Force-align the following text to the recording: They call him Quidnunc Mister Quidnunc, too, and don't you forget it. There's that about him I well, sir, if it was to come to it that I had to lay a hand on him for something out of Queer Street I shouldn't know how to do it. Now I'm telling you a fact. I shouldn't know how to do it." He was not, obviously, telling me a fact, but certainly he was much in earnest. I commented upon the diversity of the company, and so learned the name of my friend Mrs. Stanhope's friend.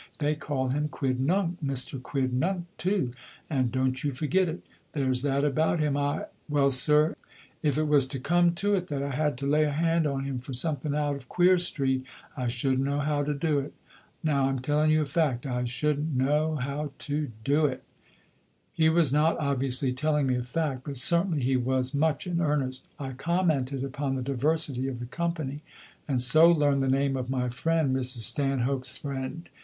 They 0.17 0.33
call 0.33 0.69
him 0.69 0.89
Quidnunc 0.89 1.61
Mister 1.61 1.99
Quidnunc, 1.99 2.63
too, 2.79 3.13
and 3.51 3.71
don't 3.71 4.03
you 4.03 4.13
forget 4.13 4.49
it. 4.49 4.63
There's 4.93 5.21
that 5.21 5.43
about 5.43 5.77
him 5.79 5.95
I 5.95 6.25
well, 6.49 6.71
sir, 6.71 7.15
if 7.61 7.77
it 7.77 7.87
was 7.87 8.07
to 8.07 8.19
come 8.19 8.55
to 8.55 8.73
it 8.73 8.87
that 8.87 9.03
I 9.03 9.11
had 9.11 9.37
to 9.37 9.45
lay 9.45 9.63
a 9.63 9.69
hand 9.71 10.07
on 10.07 10.23
him 10.23 10.39
for 10.39 10.53
something 10.55 10.95
out 10.95 11.15
of 11.15 11.29
Queer 11.29 11.59
Street 11.59 12.03
I 12.35 12.47
shouldn't 12.47 12.81
know 12.81 12.97
how 12.97 13.21
to 13.23 13.35
do 13.35 13.59
it. 13.59 13.75
Now 14.23 14.45
I'm 14.49 14.57
telling 14.57 14.89
you 14.89 15.01
a 15.01 15.05
fact. 15.05 15.45
I 15.45 15.65
shouldn't 15.65 16.15
know 16.15 16.55
how 16.55 16.93
to 16.97 17.31
do 17.43 17.67
it." 17.67 17.83
He 18.73 18.89
was 18.89 19.13
not, 19.13 19.37
obviously, 19.39 19.93
telling 19.93 20.25
me 20.25 20.35
a 20.35 20.41
fact, 20.41 20.83
but 20.83 20.97
certainly 20.97 21.43
he 21.43 21.57
was 21.57 21.93
much 21.93 22.25
in 22.25 22.41
earnest. 22.41 22.87
I 22.97 23.11
commented 23.11 23.83
upon 23.83 24.15
the 24.15 24.23
diversity 24.23 24.87
of 24.87 24.97
the 24.99 25.05
company, 25.05 25.61
and 26.07 26.19
so 26.19 26.49
learned 26.49 26.81
the 26.81 26.87
name 26.87 27.15
of 27.15 27.29
my 27.29 27.49
friend 27.49 27.95
Mrs. 27.95 28.21
Stanhope's 28.23 28.97
friend. 28.97 29.47